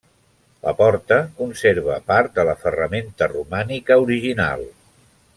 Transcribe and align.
La 0.67 0.71
porta 0.79 1.17
conserva 1.41 1.97
part 2.07 2.33
de 2.39 2.45
la 2.49 2.55
ferramenta 2.63 3.27
romànica 3.35 3.99
original. 4.07 4.65